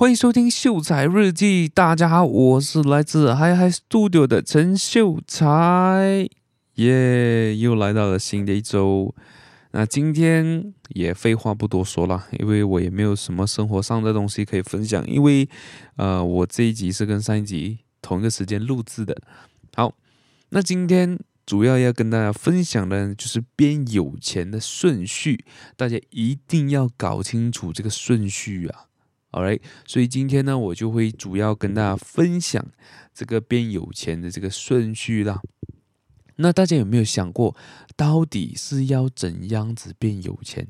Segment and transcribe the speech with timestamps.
[0.00, 6.26] 欢迎收听秀才日记，大家好，我是来自 Hyhy Studio 的陈秀才，
[6.76, 9.14] 耶，又来到了新的一周。
[9.72, 15.46] 那今天也废话不多说了，因为我也没有什么生活上的东西可以分享，因为
[15.96, 19.14] 呃，我这一集是跟上一集同一个时间录制的。
[19.74, 19.94] 好，
[20.48, 25.44] 那今天主要要跟大家分享的就是变有钱的顺序，
[25.76, 28.86] 大家一定要搞清楚这个顺序啊。
[29.32, 32.64] Alright，所以今天呢，我就会主要跟大家分享
[33.14, 35.40] 这个变有钱的这个顺序啦。
[36.36, 37.54] 那大家有没有想过，
[37.96, 40.68] 到底是要怎样子变有钱？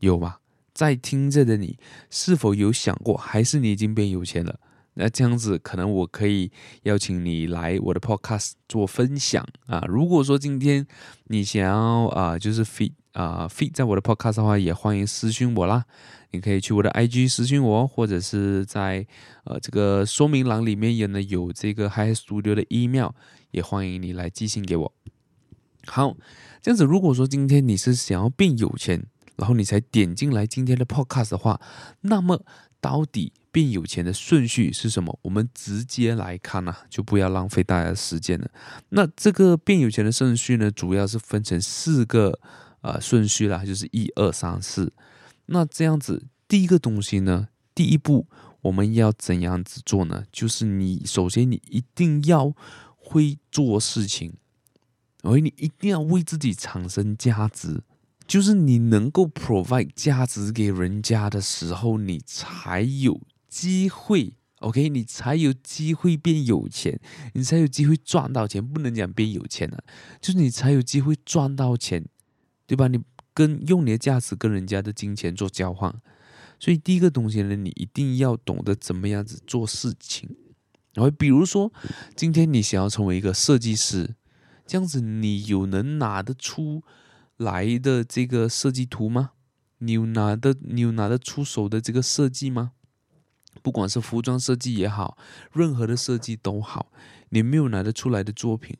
[0.00, 0.36] 有吗？
[0.74, 1.78] 在听着的你，
[2.10, 4.58] 是否有想过，还是你已经变有钱了？
[4.94, 6.50] 那这样子，可能我可以
[6.82, 9.84] 邀请你来我的 Podcast 做分享啊。
[9.88, 10.86] 如果说今天
[11.24, 15.84] 你想要啊，就是 feed 啊 feed 在我的 Podcast 的话，也欢迎私信我啦。
[16.32, 19.06] 你可以去我的 IG 私信我，或者是在
[19.44, 23.10] 呃这个说明栏里面也呢有这个 Hyhy Studio 的 email，
[23.50, 24.92] 也欢迎你来寄信给我。
[25.86, 26.16] 好，
[26.62, 29.04] 这样子，如果说今天你是想要变有钱，
[29.36, 31.60] 然后你才点进来今天的 Podcast 的话，
[32.02, 32.44] 那么
[32.80, 35.18] 到底变有钱的顺序是什么？
[35.22, 38.48] 我们直接来看呐、啊，就不要浪费大家的时间了。
[38.90, 42.38] 那这个变有钱的顺序呢，主要是分成四个
[42.82, 44.92] 呃顺序啦，就是一二三四。
[45.52, 48.28] 那这样子，第一个东西呢，第一步
[48.62, 50.24] 我们要怎样子做呢？
[50.30, 52.54] 就是你首先你一定要
[52.94, 54.34] 会做事情，
[55.22, 57.82] 而你一定要为自己产生价值，
[58.28, 67.00] 就是你能够 provide 价值给人家的时候，你才有机会，OK，你才有机会变有钱，
[67.34, 68.64] 你才有机会赚到钱。
[68.64, 69.82] 不能讲变有钱啊，
[70.20, 72.06] 就是你才有机会赚到钱，
[72.68, 72.86] 对吧？
[72.86, 73.00] 你。
[73.40, 75.90] 跟用你的价值跟人家的金钱做交换，
[76.58, 80.36] 所以第一个东西呢，你一定要懂得怎么样子做事情。
[80.92, 81.72] 然后比如说，
[82.14, 84.14] 今天你想要成为一个设计师，
[84.66, 86.82] 这样子你有能拿得出
[87.38, 89.30] 来的这个设计图吗？
[89.78, 92.72] 你有拿得你有拿得出手的这个设计吗？
[93.62, 95.16] 不管是服装设计也好，
[95.54, 96.92] 任何的设计都好，
[97.30, 98.76] 你没有拿得出来的作品。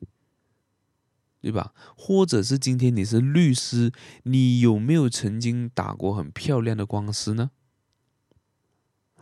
[1.41, 1.73] 对吧？
[1.97, 3.91] 或者是今天你是律师，
[4.23, 7.49] 你有没有曾经打过很漂亮的官司呢？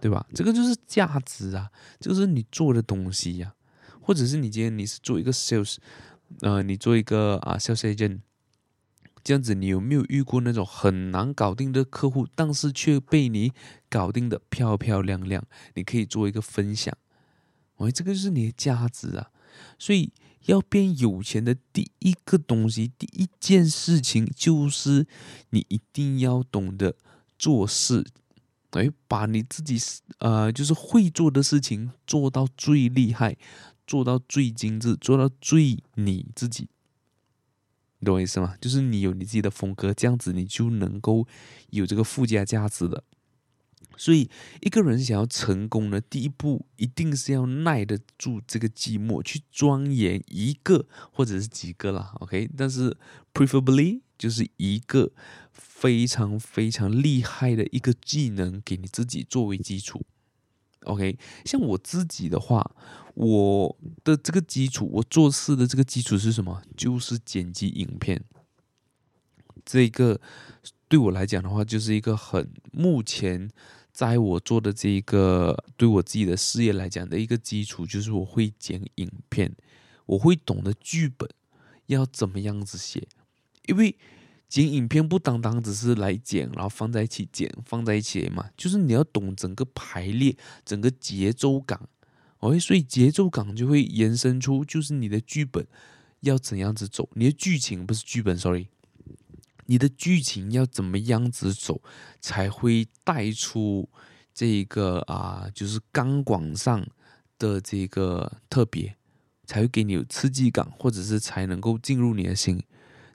[0.01, 0.27] 对吧？
[0.33, 4.01] 这个就是价值啊，就是你做的东西呀、啊。
[4.01, 5.77] 或者是你今天你是做一个 sales，
[6.41, 8.19] 呃，你做一个啊 sales agent，
[9.23, 13.53] 这样子你有没有遇过那种很难搞定的客户，但是却被你
[13.89, 15.45] 搞定的漂漂亮亮？
[15.75, 16.97] 你可以做一个分享，
[17.77, 19.31] 喂，这个就是你的价值啊。
[19.77, 20.11] 所以。
[20.45, 25.05] 要变有钱的第一个东西，第一件事情就是
[25.51, 26.95] 你一定要懂得
[27.37, 28.05] 做事，
[28.71, 29.77] 哎，把你自己
[30.19, 33.37] 呃就是会做的事情做到最厉害，
[33.85, 36.69] 做到最精致，做到最你自己，
[37.99, 38.55] 你懂我意思吗？
[38.59, 41.27] 就是你有你自己的风格，这样子你就能够
[41.69, 43.03] 有这个附加价值的。
[43.99, 44.29] 所以，
[44.61, 52.49] 一个人想要成功呢，第一步一定是要耐得住这个寂寞，去钻研一个或者是几个啦，OK？
[52.55, 52.95] 但是
[53.33, 55.11] preferably 就是一个
[55.51, 60.05] 非常非常厉害的一个技能，给你自己作为基础
[60.85, 61.19] ，OK？
[61.43, 62.73] 像我自己的话，
[63.15, 66.61] 我的这个基础，我做事的这个基础是什么？
[66.77, 68.23] 就是剪辑影片。
[69.65, 70.21] 这个
[70.87, 73.49] 对我来讲的话，就是一个很目前。
[73.99, 79.53] 在我做的这一个对我自己的事业来讲的一个基础，就是我会剪影片，
[80.05, 81.29] 我会懂得剧本
[81.87, 83.05] 要怎么样子写，
[83.65, 83.93] 因为
[84.47, 90.33] 剪影片不单单只是来剪，然后放在一起剪，放在一起嘛，就是你要懂整个排列，
[90.63, 91.89] 整个节奏感
[92.39, 95.67] 哦所以节奏感就会延伸出，就是你的剧本
[96.21, 98.67] 要怎样子走，你的剧情不是剧本，sorry。
[99.69, 101.79] 你的剧情要怎么样子走，
[102.19, 103.87] 才会带出
[104.33, 106.83] 这个啊，就是钢管上
[107.37, 108.95] 的这个特别，
[109.45, 112.59] 才会给你有刺激感，或者是才能够进入你的心。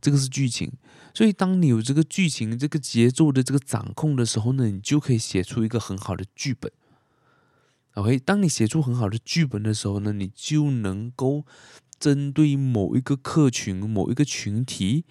[0.00, 0.70] 这个是剧情，
[1.12, 6.70] 所以当你有这个剧情、这个节奏的这个掌控的时候呢，你就可以写出一个很好的剧本。
[7.94, 11.44] OK，当你写出很好的剧本的时候呢，你就能够
[11.98, 15.04] 针对某一个客群、某一个群体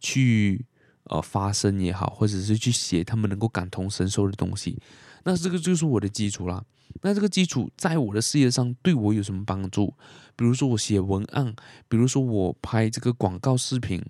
[0.00, 0.66] 去。
[1.08, 4.78] 呃，发声也好，或者是去写他们能够感同身受的东西，
[5.24, 6.64] 那这个就是我的基础啦。
[7.02, 9.94] 那这个基础在我的事业上对我有什么帮助？
[10.36, 11.54] 比如说我写文案，
[11.88, 14.02] 比如说我拍这个广告视频，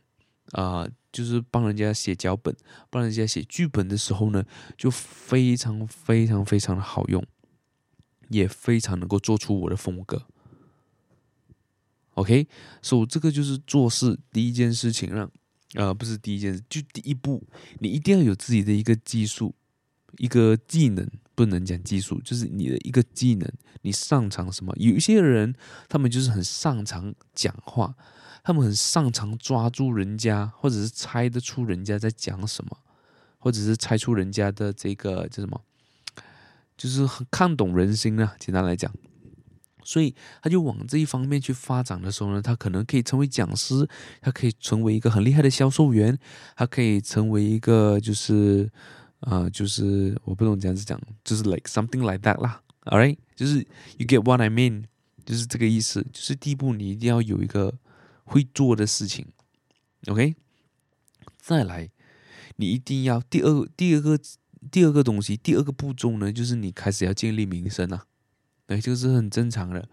[0.52, 2.56] 啊、就是帮人家写脚本、
[2.88, 4.44] 帮人家写剧本的时候呢，
[4.76, 7.24] 就非常非常非常的好用，
[8.28, 10.22] 也非常能够做出我的风格。
[12.14, 12.48] OK，
[12.82, 15.30] 所以这个就是做事第一件事情让，
[15.74, 17.42] 呃，不是第一件事，就第一步，
[17.80, 19.54] 你一定要有自己的一个技术，
[20.16, 23.50] 一个技能，不能讲技术，就是你的一个技能，
[23.82, 24.74] 你擅长什么？
[24.76, 25.54] 有一些人，
[25.88, 27.94] 他们就是很擅长讲话。
[28.44, 32.78] 他们很擅长抓住人家，或者是猜得出人家在讲什么，
[33.38, 35.60] 或者是猜出人家的这个叫什么，
[36.74, 38.34] 就是很看懂人心啊。
[38.38, 38.90] 简单来讲，
[39.88, 43.88] 所以他就往这一方面去发展的时候呢，他可能可以成为讲师，
[44.20, 46.18] 他可以成为一个很厉害的销售员，
[46.54, 48.70] 他可以成为一个就是
[49.20, 52.60] 啊、呃，就是我不懂这样子讲，就是 like something like that 啦。
[52.84, 54.84] Alright，就是 you get what I mean，
[55.24, 56.06] 就是这个意思。
[56.12, 57.78] 就是第一步，你一定要有一个。
[58.30, 59.26] 会做的事情
[60.06, 60.34] ，OK，
[61.38, 61.88] 再来，
[62.56, 64.20] 你一定要第二第二个
[64.70, 68.04] 第二个东西，第二个步骤呢，就是你开始要建立名声啊，
[68.68, 69.86] 哎，这个是很正常的。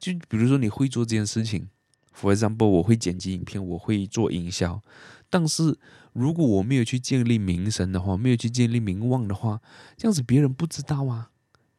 [0.00, 1.68] 就比如说你会做这件事情
[2.12, 4.82] ，For example，我会剪辑影片，我会做营销，
[5.30, 5.78] 但是
[6.12, 9.60] 如果我没有去建立名声的话，没有去建立名望的话，
[9.96, 11.30] 这样子别人不知道啊，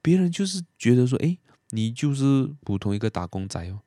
[0.01, 1.38] 别人就是觉得说，哎，
[1.72, 3.80] 你就是普通一个打工仔哦，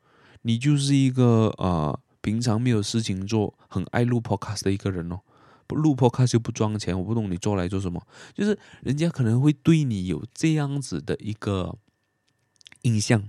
[0.43, 1.99] 你就是一个呃。
[2.23, 5.21] 平常没有事情做，很爱录 podcast 的一个人哦。
[5.69, 8.05] 不录 podcast 就不赚钱，我不懂你做来做什么。
[8.35, 11.79] 就是人家可能会对你有这样子的一个
[12.87, 13.29] 印象。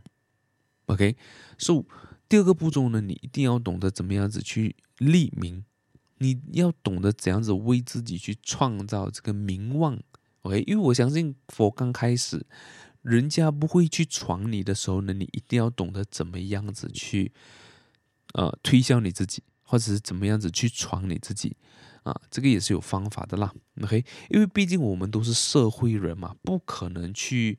[0.86, 1.84] OK，so
[2.30, 5.66] 第二个步骤呢，你一定要懂得怎么样子去立名，
[6.20, 10.00] 你要懂得怎样子为自己去创造这个名望。
[10.44, 12.46] OK，因为我相信，我刚开始
[13.02, 17.34] 人家不会去闯你的时候呢，你一定要懂得怎么样子去。
[18.34, 21.56] 呃，推销你自己，或者是怎么样子去闯你自己
[22.04, 22.14] 啊？
[22.30, 23.52] 这个也是有方法的啦。
[23.82, 27.58] OK，因为毕竟我们都是社会人嘛，不可能去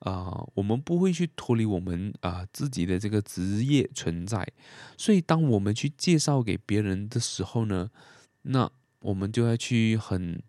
[0.00, 4.46] 啊、我们不会去脱离我们啊、自己的这个职业存在。
[4.96, 7.90] 所以，当我们去介绍给别人的时候呢，
[8.42, 8.70] 那
[9.00, 10.42] 我们就要去很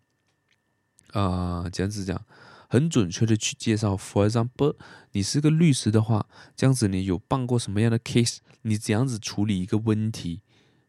[1.12, 2.24] 啊、这样子讲。
[2.70, 4.76] 很准确的去介绍，For example，
[5.12, 8.40] 你是个律师的话，这样子你有办过什么样的 case？
[8.60, 10.42] 你怎样子处理一个问题？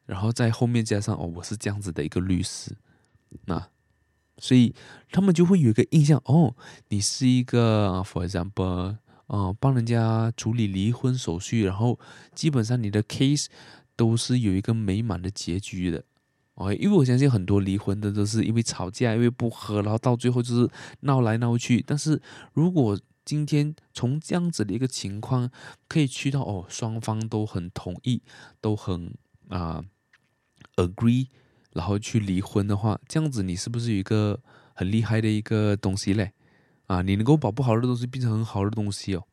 [0.06, 2.75] 然后在后面加上哦，我是这样子的一个律师，
[3.45, 3.69] 那
[4.39, 4.74] 所以
[5.12, 6.56] 他们就会有一个印象哦，
[6.88, 8.97] 你是一个 For example，
[9.27, 12.00] 呃，帮人家处理离婚手续，然后
[12.33, 13.47] 基本上你的 case
[13.95, 16.03] 都是有一个美满的结局的。
[16.56, 20.69] 哦，因为我相信很多离婚的都是因为吵架，因为不和，然后到最后就是
[21.01, 21.81] 闹来闹去。
[21.85, 22.21] 但是
[22.53, 25.50] 如果今天从这样子的一个情况
[25.88, 28.21] 可以去到哦，双方都很同意，
[28.59, 29.13] 都很
[29.47, 29.83] 啊、
[30.75, 31.27] agree，
[31.74, 34.39] 然后去离婚的话，这样子你是不是有一个
[34.74, 36.31] 很厉害的一个东西嘞？
[36.88, 39.24] 啊，你能够把不好的东西变成很好的东西哦，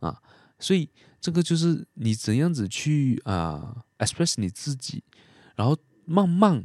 [0.00, 0.20] 啊，
[0.58, 0.88] 所以
[1.20, 5.02] 这个就是你怎样子去啊 express 你自己，
[5.54, 5.76] 然后。
[6.08, 6.62] 慢慢，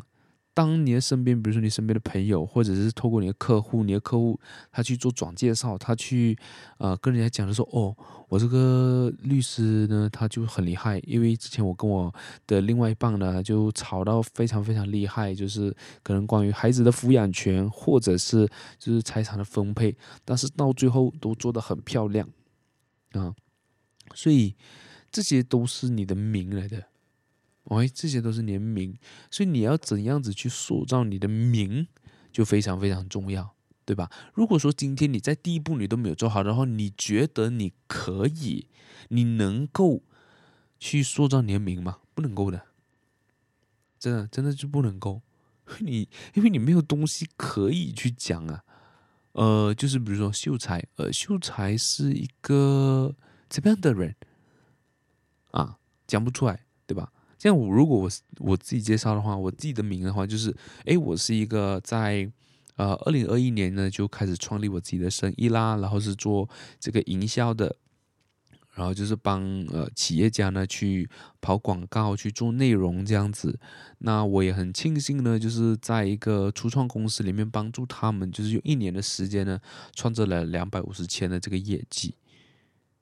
[0.54, 4.38] 当你的身边，比如说你身边的朋友，或者是透过你的客户，你的客户
[4.70, 6.38] 他去做转介绍，他去
[6.78, 7.96] 呃跟人家讲的说，哦，
[8.28, 12.14] 我这个律师呢，他就很厉害，因为之前我跟我
[12.46, 18.46] 的另外一半呢就吵到非常非常厉害，就是可能关于孩子的抚养权，或者是
[18.78, 19.96] 就是财产的分配，
[20.26, 22.28] 但是到最后都做得很漂亮
[23.14, 23.34] 啊，
[24.14, 24.54] 所以
[25.10, 26.91] 这些都是你的名来的。
[27.66, 28.98] 哎，这些都是你的名，
[29.30, 31.88] 所以你要怎样子去塑造你的名，
[32.32, 34.10] 就非常非常重要，对吧？
[34.34, 38.68] 如果说今天你在第一步你都没有做好的话，你觉得你可以，
[39.10, 40.02] 你能够
[40.80, 42.00] 去塑造你的名吗？
[42.14, 42.64] 不能够的，
[43.98, 45.22] 真的真的就不能够。
[45.80, 48.64] 你因为你没有东西可以去讲啊，
[49.34, 53.16] 呃，就是比如说秀才，呃，秀才是一个
[53.48, 54.16] 怎么样的人
[55.52, 55.78] 啊？
[56.08, 57.14] 讲不出来，对吧？
[57.42, 60.56] 像我，如果我我自己介绍的话，我自己的名的话，就是，
[60.86, 62.32] 诶，我是一个在
[62.76, 66.48] 呃二零二一年呢就开始创立我自己的生意啦，然后是做
[66.80, 67.76] 这个营销的，
[68.76, 69.42] 然后就是帮
[69.74, 71.10] 呃企业家呢去
[71.42, 73.60] 跑广告，去做内容这样子。
[73.98, 79.60] 那我也很庆幸呢，就是在一个初创公司里面帮助他们，就是用一年的时间呢，
[79.96, 82.14] 创造了两百五十千的这个业绩。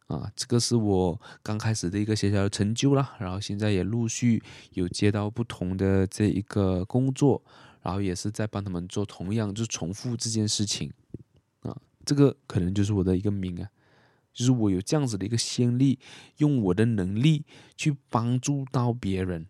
[0.10, 4.42] 啊，这个是我刚开始的一个小小的成就啦，然后现在也陆续
[4.74, 7.40] 有接到不同的这一个工作，
[7.84, 10.92] 然后也是在帮他们做同样就重复这件事情，
[11.62, 13.70] 啊，这个可能就是我的一个名啊，
[14.34, 16.00] 就是我有这样子的一个先例，
[16.38, 17.46] 用我的能力
[17.78, 19.46] 去帮助到别人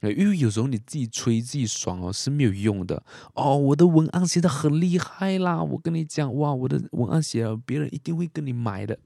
[0.00, 3.00] 因为有时候你自己吹自己爽哦是没有用的
[3.34, 3.56] 哦。
[3.56, 8.98] 我的文案写的很厉害啦，我跟你讲哇，我的文案写了，别人一定会跟你买的。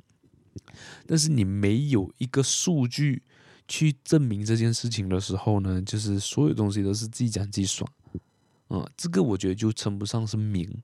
[1.06, 3.22] 但是你没有一个数据
[3.66, 7.90] 去证明这件事情的时候呢，就是所有东西都是自己讲自己爽，
[8.68, 10.82] 嗯，这个我觉得就称不上是名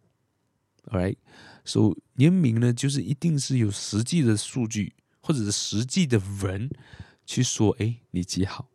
[0.86, 6.70] ，alright，so 年名呢，就是一定是有实际的数据或者是实际的人
[7.24, 8.71] 去说，哎，你几好。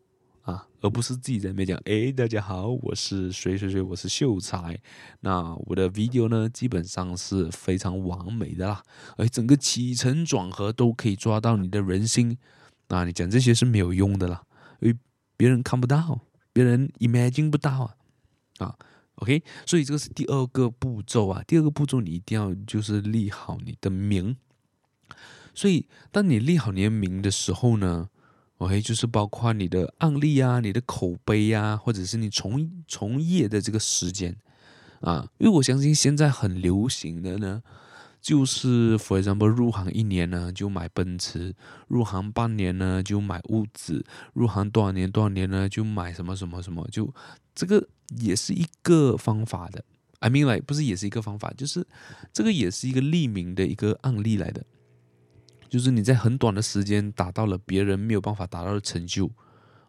[0.81, 4.79] 而不是自己在那边讲，哎，大家好，我是谁谁谁，我是秀才。
[5.21, 8.83] 那我的 video 呢，基本上是非常完美的啦，
[9.17, 12.37] 而整个起承转合都可以抓到你的人心。
[12.89, 14.43] 那你讲这些是没有用的啦，
[14.79, 14.97] 因为
[15.35, 16.21] 别人看不到，
[16.53, 17.95] 别人 imagine 不到啊。
[18.59, 18.75] 啊
[19.15, 21.43] ，OK，所以这个是第二个步骤啊。
[21.47, 24.37] 第二个步骤，你一定要就是立好你的名。
[25.55, 28.09] 所以，当你立好你的名的时候呢
[28.57, 34.35] ，OK，就是包括你的案例啊，你的口碑啊，或者是你从从业的这个时间
[35.01, 37.61] 啊，因为我相信现在很流行的呢，
[38.21, 41.55] 就是 for example 入行一年呢就买奔驰，
[41.87, 47.13] 入行半年呢就买屋子，入行多少年多少年呢就买什么什么什么，就
[47.53, 47.87] 这个
[48.17, 49.83] 也是一个方法的。
[50.19, 51.85] I mean like 不是也是一个方法，就是
[52.33, 54.65] 这个也是一个立名的一个案例来的。
[55.69, 59.29] 就是你在很短的时间达到了别人没有办法达到的成就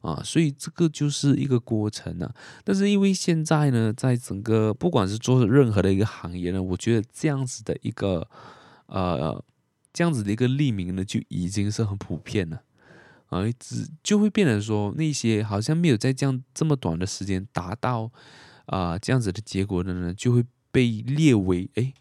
[0.00, 2.34] 啊，所以这个就是一个过程啊。
[2.64, 8.28] 但是因为现在呢，在整个不管是做任何的一个行业呢，我觉得这样子的一个
[8.86, 9.44] 呃
[9.92, 12.62] 这样子的一个匿名呢，就已经是很普遍了
[13.26, 18.10] 啊，只就会变成说那些好像没有在这样这么短的时间达到
[18.66, 21.92] 啊、这样子的结果的呢，就会被列为哎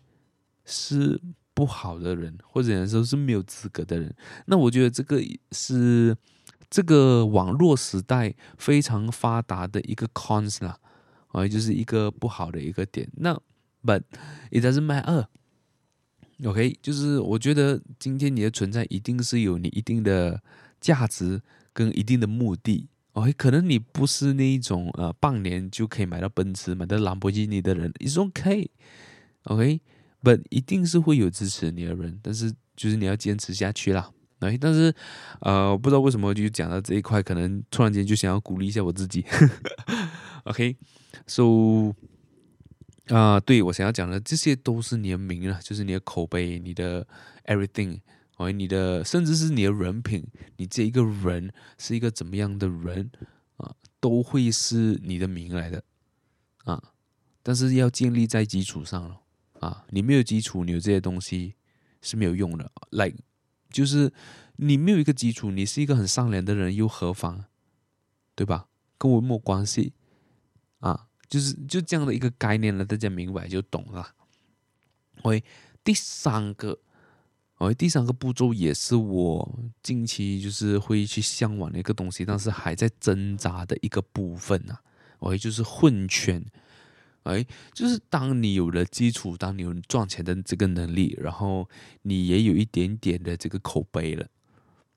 [0.66, 1.22] 是。
[1.58, 5.20] 不好的人，或者说是没有资格的人，那我觉得这个
[5.52, 6.16] 是
[6.70, 10.78] 这个网络时代非常发达的一个 cons 啦，
[11.30, 13.10] 啊，就是一个不好的一个点。
[13.16, 13.34] 那
[13.84, 14.04] but
[14.52, 20.40] it doesn't matter，OK，就是我觉得今天你的存在一定是有你一定的
[20.80, 21.42] 价值
[21.74, 22.88] 跟一定的目的。
[23.14, 29.82] OK，可能你不是那一种呃半年就可以买到奔驰、买到兰博基尼的人，It's OK，OK。
[30.22, 34.12] 不，一定是会有支持你的人，但是就是你要坚持下去啦。
[34.40, 34.94] 哎，但是
[35.42, 39.26] 呃，不知道为什么就讲到这一块，可能突然间就想要鼓励一下我自己。
[40.46, 41.92] OK，so、
[43.08, 47.08] 啊、对我想要讲的这些都是你的名了，就是你的口碑、你的
[47.46, 48.00] everything，
[48.38, 50.24] 哦，你的甚至是你的人品，
[50.58, 53.10] 你这一个人是一个怎么样的人
[53.58, 55.84] 啊，都会是你的名来的
[56.66, 56.82] 啊。
[57.42, 59.20] 但是要建立在基础上了。
[59.60, 61.56] 啊，你没有基础，你有这些东西
[62.02, 62.72] 是没有用的。
[62.92, 63.18] Like，
[63.70, 64.12] 就是
[64.56, 67.46] 你没有一个基础，你是一个很善良的人又何妨，
[68.36, 68.68] 对吧？
[68.98, 69.94] 跟我没有关系
[70.80, 74.16] 啊，就是就这样的一个概念了，大家明白就懂了。
[75.24, 75.44] 喂
[75.84, 76.80] 第三个
[77.60, 84.82] 喂第三个步骤也是我近期就是会去向往的一个东西，但是还在挣扎的一个部分啊。
[85.20, 86.44] OK，就是混圈。
[87.28, 91.70] 哎，就是当你有了基础，当你有赚钱的这个能力，然后
[92.04, 94.26] 你也有一点点的这个口碑了，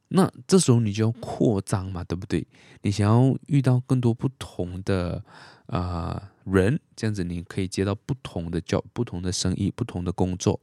[0.08, 2.46] 那这时候你就要扩张嘛，对不对？
[2.82, 5.24] 你想要遇到更多不同的
[5.66, 10.60] 啊、人，这样子你可以接到不同的 job、不同的生意、不同的工作。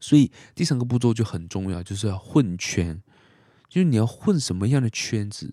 [0.00, 3.02] 所以第三个步骤就很重要，就是要混圈，
[3.68, 5.52] 就是你要混什么样的圈子？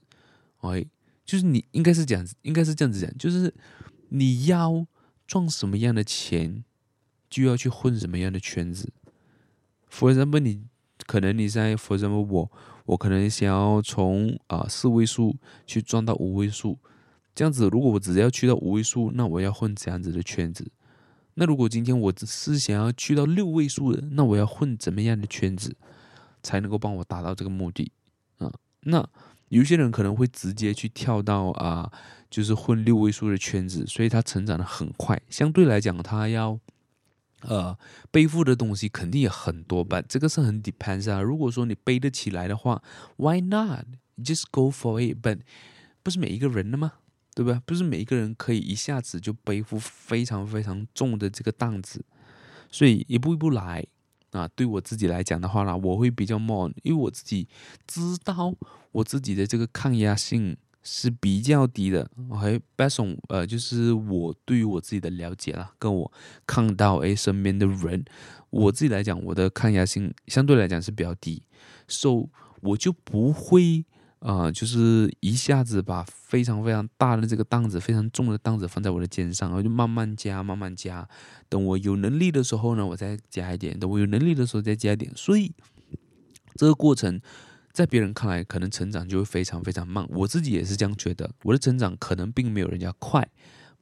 [0.62, 0.86] 哎，
[1.25, 3.53] 就是你应该是这样子，应该是这样子讲，就是
[4.07, 4.88] 你要。
[5.25, 6.63] 赚什么样的钱，
[7.29, 8.91] 就要去混什么样的圈子。
[9.89, 10.63] For example，你
[11.05, 12.51] 可能你在，For example，我
[12.85, 16.77] 我可能想要从啊四位数去赚到五位数，
[17.33, 17.69] 这样子。
[17.69, 20.71] 如果我只要去到五位数，那我要混这样子的圈子。
[21.35, 25.75] 那如果今天我只是想要去到六位数的，那我要混怎么样的圈子，
[26.43, 27.91] 才能够帮我达到这个目的
[28.37, 28.51] 啊？
[28.81, 29.07] 那
[29.49, 31.91] 有些人可能会直接去跳到啊。
[32.33, 35.21] 就是混六位数的圈子，所以他成长得很快。
[35.29, 36.59] 相对来讲，他要
[37.41, 37.77] 呃
[38.09, 40.01] 背负的东西肯定也很多吧。
[40.01, 41.21] 这个是很 depends 啊。
[41.21, 42.81] 如果说你背得起来的话
[43.17, 43.85] ，Why not
[44.17, 45.19] just go for it？
[45.21, 45.37] 但
[46.01, 46.93] 不是每一个人的吗？
[47.35, 47.61] 对吧？
[47.67, 52.03] 不是每一个人可以一下子就背负非常非常重的这个担子。
[52.71, 53.85] 所以一步一步来
[54.31, 54.47] 啊。
[54.55, 57.47] 对我自己来讲的话呢，我会比较 more，，因为我自己
[57.85, 58.55] 知道
[58.91, 60.57] 我自己的这个抗压性。
[60.83, 66.11] 是比较低的，OK，based on 呃，就是我对于我自己的了解啦，跟我
[66.45, 68.03] 看到诶身边的人，
[68.49, 71.41] 我自己来讲，我的抗压性相对来讲是比较低
[71.87, 72.27] ，so
[72.61, 73.85] 我就不会
[74.19, 81.07] 啊、呃，就是一下子把非常非常大的这个担子，非常重的担子放在我的肩上，然后就慢慢加，慢慢加。
[81.47, 85.11] 等我有能力的时候呢，我再加一点；等我有能力的时候再加一点。
[85.15, 85.53] 所以
[86.55, 87.19] 这个过程，
[87.73, 90.07] 在别人看来，可能成长就会非常非常慢。
[90.09, 93.27] 我自己也是这样觉得，我的成长可能并没有人家快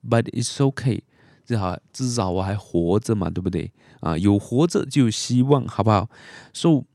[0.09, 1.01] ，but it's okay。
[1.43, 3.69] 至少至少我还活着嘛，对不对？
[3.99, 6.09] 啊，有活着就有希望，好不好
[6.53, 6.85] ？So，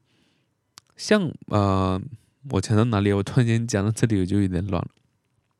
[0.96, 2.00] 像呃，
[2.50, 3.12] 我讲到哪里？
[3.12, 4.88] 我突然间讲到这里，我就有点乱了。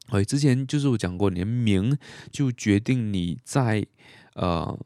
[0.09, 1.99] 哎，之前就是我讲过，你的名
[2.31, 3.85] 就决定你在
[4.35, 4.79] 呃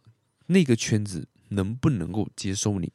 [0.47, 2.93] 那个圈子能不能够接受你。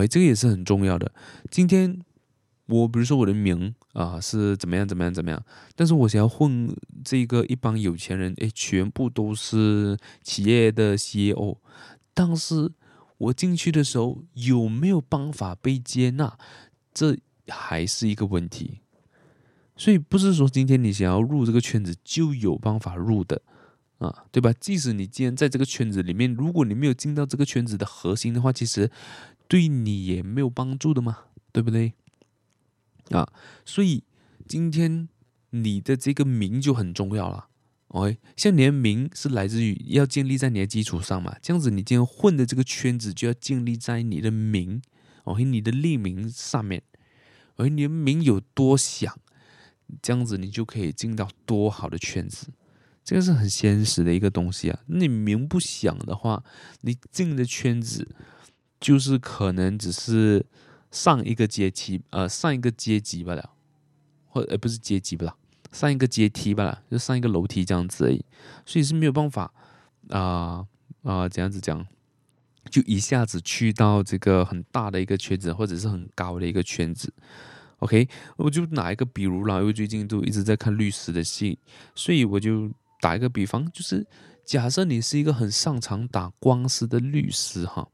[0.00, 1.12] 哎，这个也是很重要的。
[1.50, 2.00] 今天。
[2.66, 5.44] 我比如说我的名啊是怎么样怎么样怎么样，
[5.74, 11.58] 但是我想要混这个一帮有钱人，诶，全部都是企业的 CEO，
[12.14, 12.70] 但是
[13.18, 16.38] 我进去的时候有没有办法被接纳，
[16.94, 17.18] 这
[17.48, 18.78] 还是一个问题。
[19.76, 23.42] 所以不是说今天你想要入这个圈子就有办法入的
[23.98, 24.52] 啊，对吧？
[24.58, 28.90] 即使你既然在这个圈子里面，如果你没有进到这个圈子的核心的话，其实
[29.48, 31.18] 对你也没有帮助的嘛，
[31.52, 31.92] 对不对？
[33.10, 33.30] 啊，
[33.64, 34.04] 所以
[34.48, 35.08] 今天
[35.50, 37.48] 你的这个名就很重要了
[37.88, 38.18] ，OK？
[38.36, 44.80] 像你的名是来自于要建立在你的基础上嘛，这样子你今天混的这个圈子就要建立在你的名
[45.24, 45.44] ，OK？
[45.44, 46.82] 你的立名上面，
[47.56, 49.18] 而你的名有多响，
[50.00, 52.46] 这样子你就可以进到多好的圈子，
[53.04, 54.80] 这个是很现实的一个东西啊。
[54.86, 56.42] 你名不响的话，
[56.80, 58.08] 你进的圈子
[58.82, 60.44] 就是可能只是。
[60.94, 63.52] 上一个阶梯，呃，上一个阶级罢了，
[64.26, 65.34] 或呃不是阶级罢了，
[65.72, 68.22] 上一个阶梯罢了，就上一个楼梯这样子而已，
[68.66, 69.50] 所以是没有办法
[70.10, 70.66] 啊啊、
[71.00, 71.86] 呃呃、这样子讲，
[72.70, 77.10] 就一下子去到这个很大的一个圈子，或者是很高的一个圈子。
[77.78, 81.58] OK，我就拿一个比如啦，因为最近都一直在看律师的戏，
[81.94, 82.70] 所以我就
[83.00, 84.06] 打一个比方，就是
[84.44, 87.88] 假设你是一个很擅长打官司的律师哈，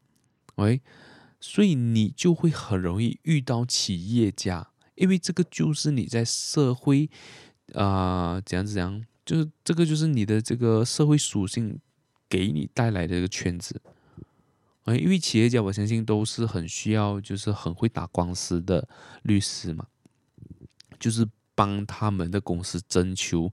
[0.59, 0.81] 喂。
[1.41, 7.09] 所以你就会很容易遇到企业家，因为这个就是你在社会
[7.75, 11.79] 啊、怎样怎样，就是这个就是你的这个社会属性
[12.29, 13.81] 给你带来的一个圈子。
[14.83, 18.89] 啊，因为企业家我相信都是很需要，就是很会打官司的
[19.23, 19.87] 律师嘛，
[20.99, 23.53] 就是帮他们的公司争求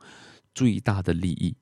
[0.56, 1.56] 最大的利益。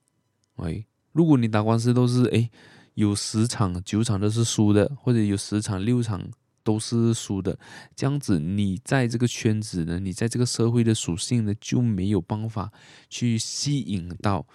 [0.56, 2.50] 哎，如果你打官司都是哎。
[2.96, 6.30] 有十场九场都是输的，或者有十场六场
[6.64, 7.58] 都是输的，
[7.96, 12.72] 这样子你在这个圈子呢，你在这个社会的属性呢，就没有办法
[13.10, 14.46] 去吸引到，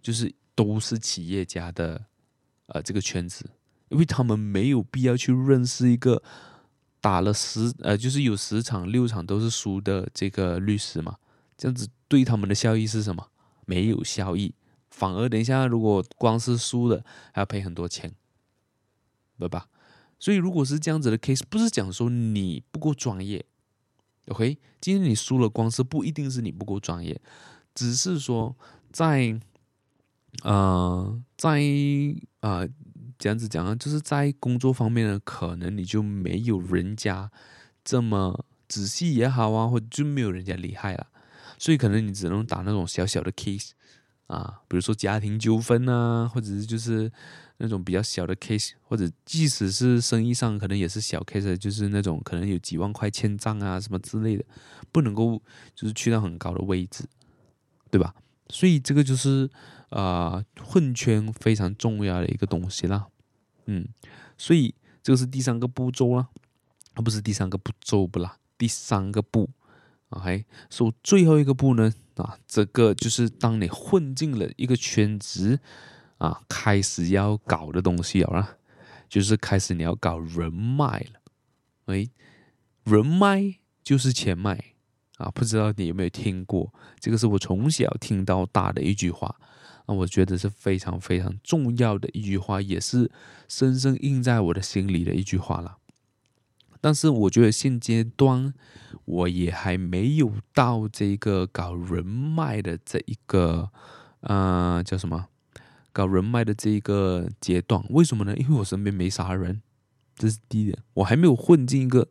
[0.00, 2.04] 就是都是企业家的
[2.66, 3.50] 呃这个圈子，
[3.88, 6.22] 因为他们没有必要去认识一个
[7.00, 11.16] 打了十呃就是有十场六场都是输的这个律师嘛，
[11.56, 13.26] 这样子对他们的效益是什么？
[13.64, 14.54] 没有效益。
[15.00, 18.12] 反而等一下，如果光是输了，还要赔很多钱，
[19.38, 19.66] 对吧？
[20.18, 23.42] 所以如果是这样子的 case，不是讲说你不够专业
[24.26, 24.58] ，OK？
[24.78, 27.18] 今天你输了光是，不一定是你不够专业，
[27.74, 28.54] 只是说
[28.92, 29.40] 在
[30.42, 31.62] 呃在
[32.40, 32.68] 啊、呃、
[33.18, 37.30] 这样子讲啊，就是在工作方面呢，可能你就没有人家
[37.82, 41.06] 这么仔细也好啊，或者就没有人家厉害了，
[41.56, 43.70] 所以可能你只能打那种小小的 case。
[44.30, 47.10] 啊，比如说家庭纠纷啊，或者是就是
[47.56, 54.44] 那种比较小的 case，或者即使是生意上可能也是小 case，就是那种可能有几万块欠账啊什么之类的，
[54.92, 55.42] 不能够
[55.74, 57.04] 就是去到很高的位置，
[57.90, 58.14] 对吧？
[58.48, 59.50] 所以这个就是
[59.88, 63.08] 啊、呃、混圈非常重要的一个东西啦，
[63.66, 63.88] 嗯，
[64.38, 66.28] 所以这个是第三个步骤啦，
[66.94, 69.50] 而不是第三个步骤不啦，第三个步。
[70.10, 75.58] OK，所以最后一个步呢，啊，这个就是当你混进了一个圈子，
[76.18, 78.56] 啊，开始要搞的东西啊，
[79.08, 81.20] 就是开始你要搞人脉了。
[81.86, 82.08] 哎，
[82.84, 84.62] 人脉就是钱脉
[85.16, 86.72] 啊，不知道你有没有听过？
[86.98, 89.34] 这个是我从小听到大的一句话，
[89.86, 93.10] 啊，我觉得是非常非常重要的一句话，也是
[93.48, 95.78] 深深印在我的心里的一句话了。
[96.80, 98.54] 但是我觉得现阶段
[99.04, 103.70] 我也还没有到这个搞人脉的这一个，
[104.20, 105.26] 呃，叫什么？
[105.92, 107.84] 搞人脉的这一个阶段。
[107.90, 108.34] 为什么呢？
[108.36, 109.60] 因为我身边没啥人，
[110.14, 110.78] 这是第一点。
[110.94, 112.08] 我还没有混进一个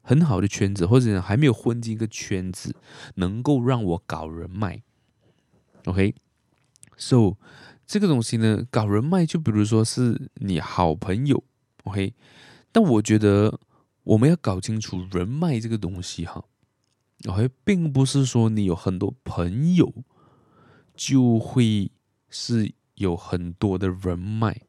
[0.00, 2.74] 很好的圈子，或者还没有混进一个圈子，
[3.16, 4.82] 能够让我搞人脉。
[5.84, 7.36] OK，so
[7.86, 11.44] 这个东西呢，搞人脉就比如说是你好朋友
[11.84, 12.14] ，OK，
[12.72, 13.60] 但我觉得。
[14.06, 16.44] 我们要搞清楚人脉这个东西哈
[17.26, 19.92] ，OK，并不是说你有很多朋友
[20.94, 21.90] 就会
[22.30, 24.62] 是有很多的人脉。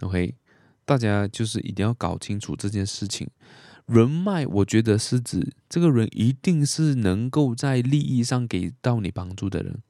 [0.00, 0.36] OK，
[0.84, 3.28] 大家就是一定要搞清楚这件事情。
[3.86, 9.82] 人脉，我觉得是指这个人一定是能够在利益上给到你帮助的人，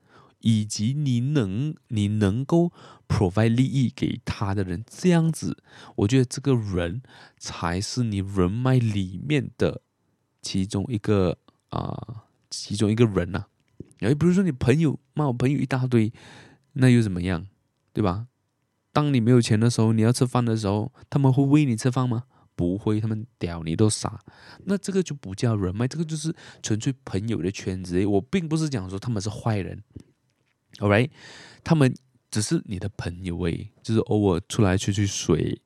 [0.45, 2.71] 以及你能你能够
[3.09, 5.57] provide 利益给他的人，这样子，
[5.97, 7.01] 我觉得这个人
[7.39, 9.81] 才是你人脉里面的。
[10.43, 11.39] 其中一个
[11.71, 13.49] 啊、其中一个人呐、啊，
[14.01, 16.13] 哎，比如说你朋友，骂我朋友一大堆，
[16.75, 17.47] 那又怎么样，
[17.95, 18.27] 对吧？
[18.93, 22.25] 当你没有钱的时候，你要吃饭的时候，他们会喂你吃饭吗？
[22.55, 24.21] 不会，他们屌你都傻。
[24.67, 28.05] 那这个就不叫人脉，这个就是纯粹朋友的圈子。
[28.05, 29.83] 我并不是讲说他们是坏人
[30.79, 31.11] ，alright，
[31.63, 31.95] 他们
[32.31, 35.61] 只是你的朋友诶，就是偶尔出来吹吹水。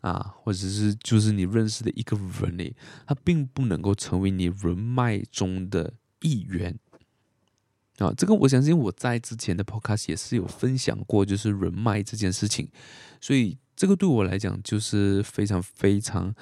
[0.00, 2.74] 啊，或者是就是你认识的一个人呢，
[3.06, 6.78] 他并不能够成为你人脉中的一员
[7.96, 8.12] 啊。
[8.14, 12.68] 这个我相信我在之前的 podcast 也是有分享过，就是人脉这件事情。
[13.18, 16.34] 所以这个对我来讲就是非常非常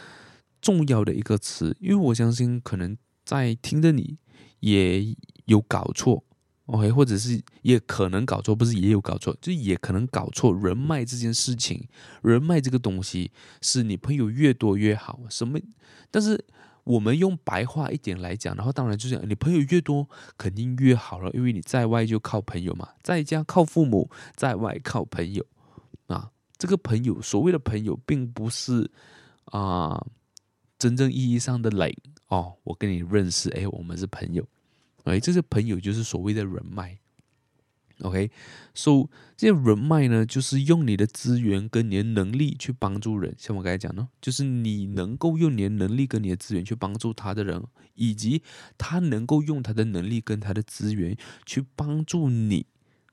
[0.60, 4.18] 重要的一个词，因为我相信可能在听的你
[4.58, 6.24] 也有搞错。
[6.66, 11.88] OK，或者是也可能搞错，不是也有搞错，就也可能搞错人脉这件事情。
[12.22, 15.58] 人脉这个东西是你朋友越多越好，什么？
[16.10, 16.44] 但是
[16.84, 25.44] 我们用白话一点来讲，然后当然就是你朋友越多肯定越好了，因为你在外就靠朋友嘛，在家靠父母，在外靠朋友
[26.06, 26.30] 啊。
[26.58, 28.88] 这个朋友所谓的朋友，并不是
[29.46, 30.06] 啊
[30.78, 31.98] 真正意义上的累
[32.28, 34.46] 哦，我跟你认识，哎，我们是朋友。
[35.04, 36.98] 哎，这些朋友就是所谓的人脉
[38.02, 43.34] ，OK，so、这些人脉呢，就是用你的资源跟你的能力去帮助人。
[43.36, 47.62] 像我刚才讲的，就是你能够用你的能力跟你的资源去帮助他的人，
[47.94, 48.42] 以及
[48.78, 52.66] 他能够用他的能力跟他的资源去帮助你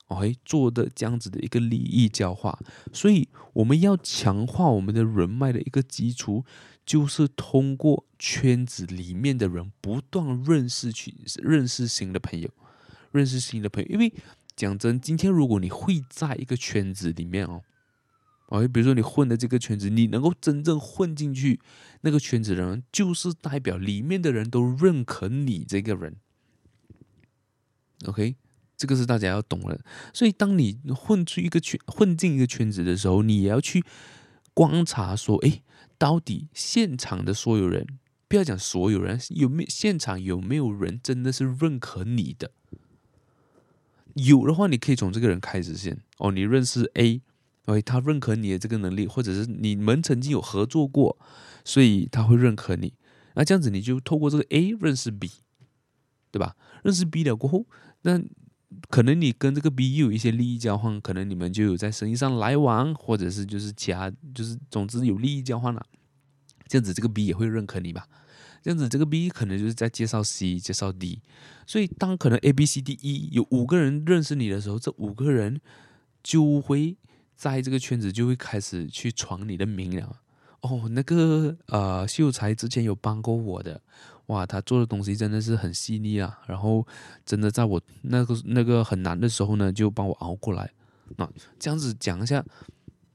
[0.09, 2.55] ，OK，做的这样子的一个利益交换。
[2.93, 6.45] 所以我们要强化我们的人脉的一个基础。
[6.89, 12.49] 就是通过圈子里面的人不断认识去认识新的朋友，
[13.11, 13.89] 认识新的朋友。
[13.91, 14.11] 因为
[14.55, 17.61] 讲真，今天如果你会在一个圈子里面哦，
[18.47, 21.59] 哦，比如说你混的这个圈子，你能够真正混进去
[22.01, 26.15] 那个圈子的人，就是代表里面的人都认可你这个人。
[28.07, 28.35] OK，
[28.75, 29.79] 这个是大家要懂的。
[30.11, 33.85] 所以当你混出一个圈，混进一个圈子的时候，你也要去
[34.55, 35.61] 观察说，哎。
[35.99, 37.85] 到底现场的所有人，
[38.27, 42.51] 不要讲所有人，有没有现场有没有人真的是认可你的？
[44.15, 46.01] 有的话，你可以从这个人开始先。
[46.17, 47.21] 哦，你认识 A，
[47.65, 51.17] 哎，他认可你的这个能力，或者是你们曾经有合作过，
[51.63, 52.93] 所以他会认可你。
[53.35, 55.29] 那这样子，你就透过这个 A 认识 B，
[56.31, 56.55] 对吧？
[56.83, 57.65] 认识 B 了过后，
[58.01, 58.19] 那
[58.89, 65.85] 可能你跟这个 B 有一些利益交换，可能你们就有在生意上来往，或者是就是其他，就是总之有利益交换了。
[66.67, 68.07] 这样子，这个 B 也会认可你吧？
[68.61, 71.21] 这样子，这个 B 可能就是在介绍 C，介绍 D。
[71.65, 75.61] 所以，当可能 A、B、C、D、E 有五个人认识你的时候，这五个人
[76.21, 76.97] 就会
[77.35, 80.19] 在这个圈子就会开始去闯你的名了。
[80.61, 83.81] 哦，那个呃，秀才之前有帮过我的，
[84.29, 86.39] 哇，他做的东西真的是很细腻啊。
[86.47, 86.87] 然后，
[87.23, 90.71] 真的在我那个那个很难的时候呢，就帮我熬过来。
[91.17, 92.43] 那这样子讲一下。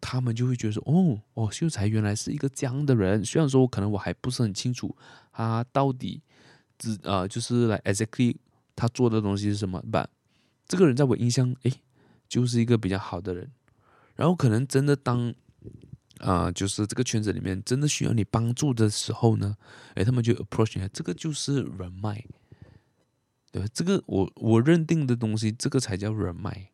[0.06, 3.24] 他们就会觉得说，哦哦，秀才原来是一个这样的人。
[3.24, 4.94] 虽然说我，可能我还不是很清楚
[5.32, 6.20] 他到底
[6.76, 8.36] 只呃，就是来 exactly
[8.76, 9.80] 他做的东西是什么。
[9.90, 10.06] 吧
[10.68, 11.80] 这个人在我印象，诶，
[12.28, 13.50] 就是一个比较好的人。
[14.14, 15.34] 然后可能真的当
[16.24, 19.56] 啊、就是这个圈子里面真的需要你帮助的时候呢，
[19.94, 22.24] 诶，他们就 approach 你，这个就是人脉，
[23.52, 23.68] 对吧？
[23.72, 26.70] 这个我我认定的东西，这个才叫人脉。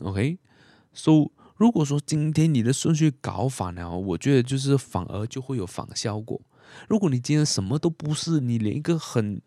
[0.00, 1.30] OK，so。
[1.58, 6.40] 如果说今天你的顺序搞反了，我觉得就是反而就会有反效果。
[6.88, 9.40] 如果你今天什么都不是，你连一个很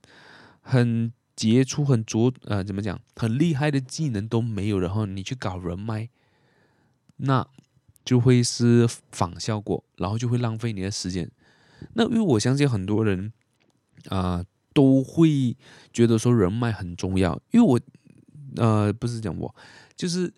[0.62, 6.10] 很杰出、很卓呃怎么讲很厉害的技能都没有，然后你去搞人脉，
[7.18, 7.46] 那
[8.06, 11.30] 就会是反效果，然后就会浪费你的时间。
[11.96, 13.34] 那因为我相信很多人
[14.10, 15.58] 啊、都会
[15.92, 17.80] 觉得说人脉很重要，因为我
[18.64, 19.56] 呃不是讲我
[19.98, 20.32] 就是。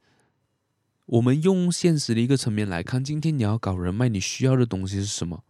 [1.09, 5.41] 我们用现实的一个层面来看，今天你要搞人脉，你需要的东西是什么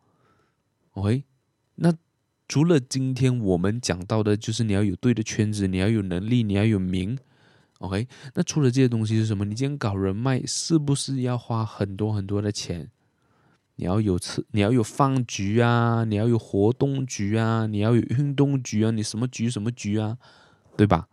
[0.91, 1.23] ？OK，
[1.77, 1.91] 那
[2.47, 7.17] 除了今天我们讲到的，就是你要有对的圈子，你要有能力，你要有名。
[7.79, 9.45] OK，那除了这些东西是什么？
[9.45, 12.89] 你今天搞人脉，是不是要花很多很多的钱？
[13.75, 20.17] 你要有吃，你要有饭局啊，你要有活动局啊，你要有运动局啊，你什么局什么局啊，
[20.75, 21.07] 对吧？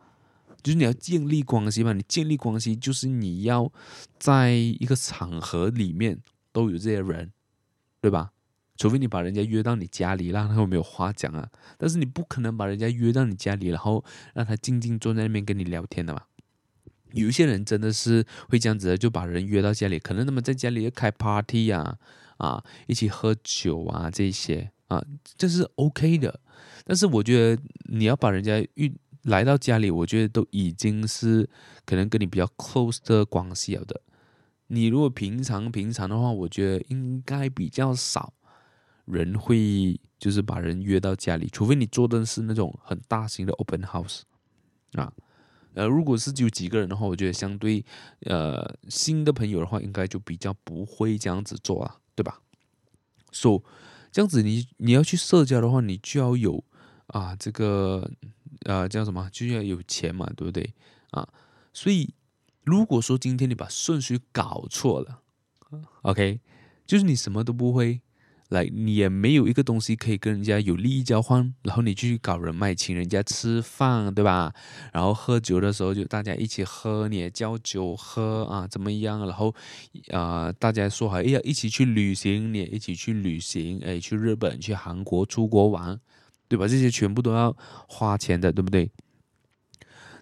[0.63, 3.71] 就是你要建立关系嘛，你建立关系就是你要
[4.19, 6.19] 在一个场合里面
[6.53, 7.31] 都有这些人，
[8.01, 8.31] 对吧？
[8.79, 11.47] 除非你把人家约到你家里，让他有没有话讲啊？
[11.77, 16.23] 但是你不可能把人家约到你家里，然后让他静静坐在那边跟你聊天的嘛。
[17.15, 21.99] 有一些人真的是会这样子的，就把人约到家里，可能他们在家里要开 party 啊。
[22.37, 25.01] 啊，一起喝酒啊，这些啊，
[25.39, 26.41] 这是 OK 的。
[26.85, 31.49] 但是我觉得你要把人家遇来到家里，我觉得都已经是
[31.87, 34.01] 可能跟你比较 close 的关系了的。
[34.67, 38.35] 你如果平常平常的话，我觉得应该比较少
[39.05, 44.23] 人会就是把人约到家里，除非你做的是那种很大型的 open house
[44.95, 45.13] 啊。
[45.75, 47.85] 呃，如果是只有几个人的话，我觉得相对
[48.23, 51.99] 呃新的朋友的话，应该就比较不会这样子做啊。
[52.17, 52.41] 对吧
[53.33, 53.61] ？so,
[54.13, 56.63] 这样子你，你你要去社交的话，你就要有
[57.09, 58.09] 啊，这个
[58.67, 59.29] 呃叫什么？
[59.33, 60.73] 就要有钱嘛，对不对？
[61.11, 61.29] 啊，
[61.73, 62.15] 所以
[62.63, 65.23] 如果说今天你把顺序搞错了
[66.03, 66.39] ，OK，
[66.87, 68.01] 就是你什么都不会。
[68.51, 74.53] 来，你也没有一个东西可以跟人家有利益交换，然后你去搞人脉，请人家吃饭，对吧？
[74.93, 79.27] 然后喝酒的时候就大家一起喝，你也叫酒喝啊，怎么样？
[79.27, 79.49] 然后
[80.11, 85.99] 啊、呃，大家说好要一起去旅行，你也一起去旅行，哎，去日本、去韩国、出国玩，
[86.47, 86.69] 对吧？
[86.69, 87.57] 这些全部都要
[87.89, 88.91] 花钱的，对不对？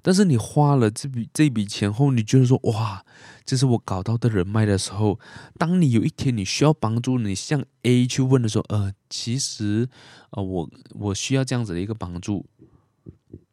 [0.04, 3.04] 但是你花了这笔这笔钱后，你觉得说哇，
[3.44, 5.20] 这是我搞到的人脉的时候，
[5.56, 9.88] 当你有一天你需要帮助，你向 A 去问的时候，呃，其实、
[10.30, 12.44] 呃，我我需要这样子的一个帮助，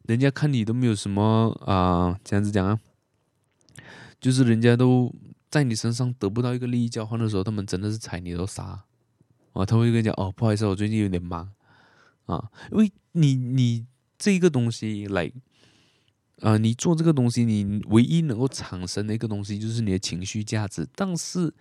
[0.02, 2.80] 人家看你都没有什么啊、这样子讲啊，
[4.20, 5.14] 就是人家都
[5.48, 8.82] 在你身上得不到一个利益交换的时候，他们真的是踩你都傻
[9.52, 11.52] 啊，他会跟你讲哦，不好意思，我最近有点忙
[12.26, 13.86] 啊，因为你你
[14.18, 15.30] 这个东西来。
[16.40, 21.52] 呃，你做这个东西，你唯一能够产生的一个东西就是你的情绪价值，但是，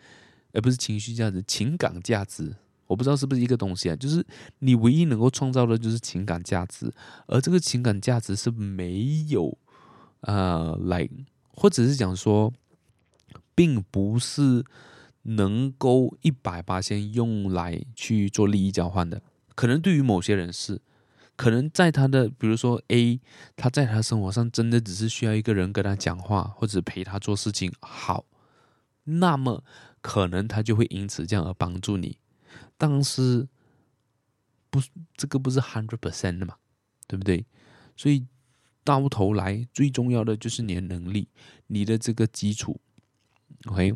[0.54, 2.56] 而不是情绪价值，情感价值，
[2.88, 3.96] 我不知道是不是一个东西啊？
[3.98, 4.26] 就是
[4.60, 6.90] 你唯一能够创造的就是情感价值，
[7.28, 9.58] 而这个情感价值是没有，
[10.22, 11.10] 呃，来，
[11.52, 12.54] 或者是讲说，
[13.54, 14.64] 并不是
[15.24, 19.22] 能够一百八先用来去做利益交换的，
[19.56, 20.80] 可能对于某些人是。
[21.40, 23.22] 可能在他的，比如说 A，
[23.56, 28.26] 他在他生活上真的只是需要一个人跟他讲话，或者陪他做事情，好，
[29.06, 29.64] 那么
[30.02, 32.18] 可能他就会因此这样而帮助你。
[32.78, 33.48] 但是
[34.70, 34.82] 不，
[35.16, 36.56] 这个不是 hundred percent 的嘛，
[37.08, 37.46] 对不对？
[37.96, 38.26] 所以
[38.84, 41.30] 到头来最重要的就是你的能力，
[41.68, 42.82] 你的这个基础。
[43.68, 43.96] OK，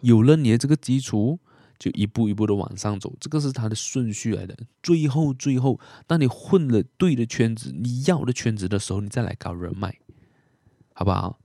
[0.00, 1.38] 有了你的这个基础。
[1.82, 4.56] 就一步一步的往上走，这个是它的顺序来的。
[4.84, 9.92] 最后，最后，当你混了对的圈子，你要的圈子的时候，你再来搞人脉，
[10.92, 11.40] 好不好？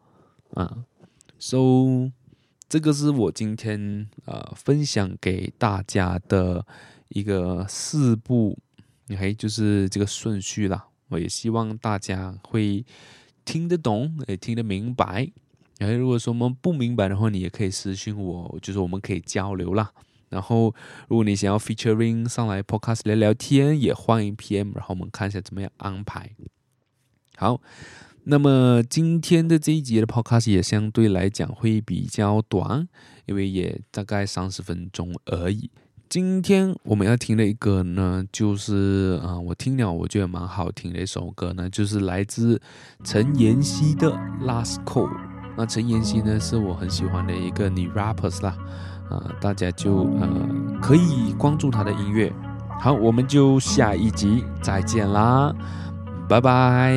[0.54, 0.86] 啊
[1.40, 2.12] ，So，
[2.70, 6.64] 这个是我今天呃分享给大家的
[7.10, 8.60] 一个四步，
[9.18, 10.86] 还就是这个顺序啦。
[11.08, 12.86] 我也希望大家会
[13.44, 15.32] 听得懂，也听得明白。
[15.80, 19.92] 然后，如果说我们不明白的话，你也可以私信我，就是我们可以交流啦。
[20.30, 20.74] 然后，
[21.08, 26.32] 如果你想要 featuring 上来 podcast 聊聊天，也欢迎 PM，然后我们看一下怎么样安排。
[27.38, 27.62] 好，
[28.24, 32.88] 那么今天的这一集的 podcast 也相对来讲会比较短，
[33.26, 35.70] 因为也大概三十分钟而已。
[36.10, 42.62] 今天我们要听的一个呢，就是啊、我听了我觉得蛮好听的一首歌呢，就是来自
[43.04, 44.12] 陈妍希的
[44.42, 45.10] Last Call。
[45.58, 48.58] 那陈妍希呢，是我很喜欢的一个女 rappers 啦。
[49.10, 50.28] 啊，大家就呃
[50.82, 52.32] 可以关注他的音乐。
[52.80, 55.52] 好，我们就下一集再见啦，
[56.28, 56.96] 拜拜。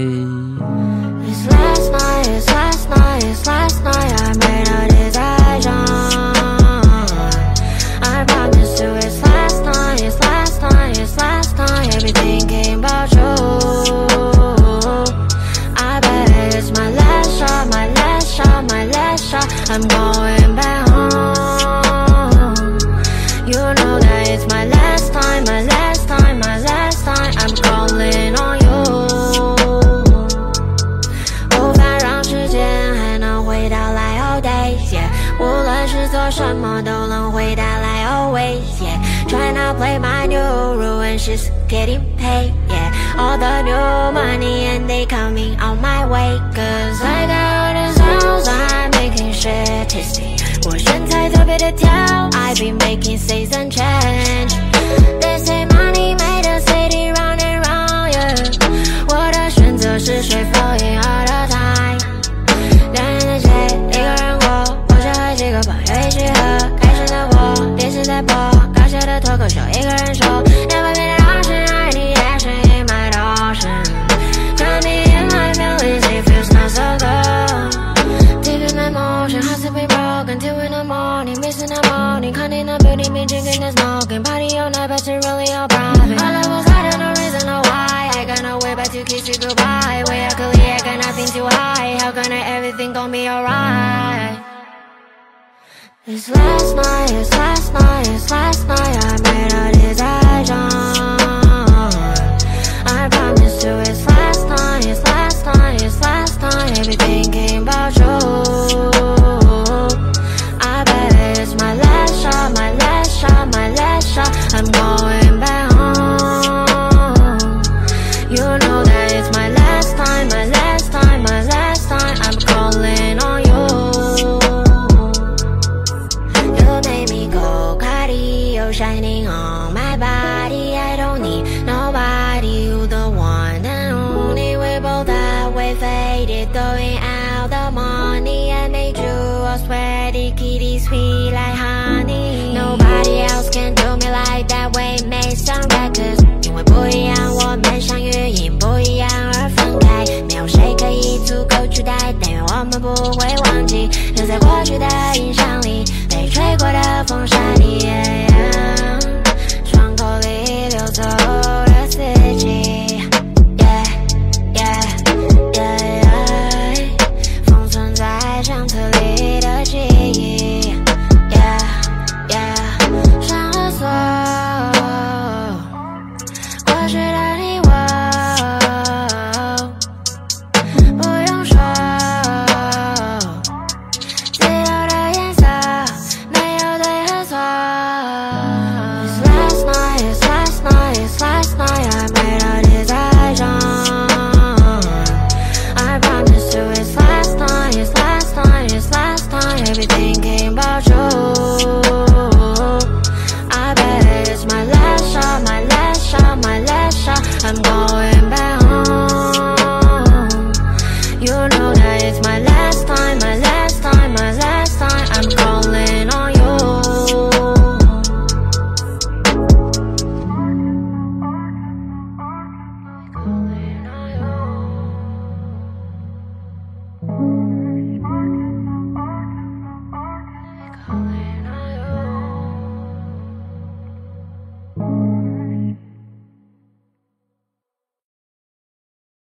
[46.09, 50.35] coming on my way Cause I got all these hoes I'm making shit tasty
[50.67, 51.89] 我选菜特别的挑，
[52.33, 53.98] I be making season change。